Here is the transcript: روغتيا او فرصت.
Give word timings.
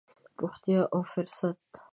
روغتيا 0.41 0.81
او 0.93 0.99
فرصت. 1.11 1.61